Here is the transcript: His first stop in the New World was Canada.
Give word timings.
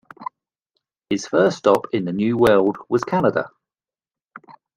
His 1.11 1.27
first 1.27 1.59
stop 1.59 1.85
in 1.93 2.05
the 2.05 2.11
New 2.11 2.35
World 2.35 2.79
was 2.89 3.03
Canada. 3.03 3.51